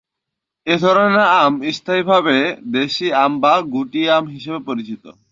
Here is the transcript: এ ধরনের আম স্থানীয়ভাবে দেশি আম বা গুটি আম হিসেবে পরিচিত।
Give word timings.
এ 0.67 0.75
ধরনের 0.83 1.19
আম 1.39 1.53
স্থানীয়ভাবে 1.71 2.37
দেশি 2.71 3.07
আম 3.23 3.33
বা 3.43 3.53
গুটি 3.73 4.01
আম 4.15 4.23
হিসেবে 4.33 4.59
পরিচিত। 4.67 5.03